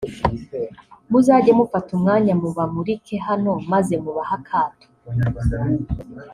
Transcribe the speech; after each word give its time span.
muzajye 1.09 1.51
mufata 1.59 1.89
umwanya 1.97 2.33
mubamurike 2.41 3.15
hano 3.27 3.51
maze 3.71 3.93
mubahe 4.03 4.33
akato 4.39 4.87